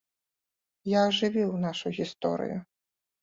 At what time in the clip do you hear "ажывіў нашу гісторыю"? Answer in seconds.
1.09-2.57